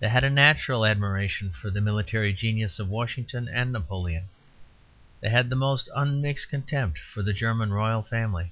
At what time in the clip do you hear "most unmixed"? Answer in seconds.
5.54-6.48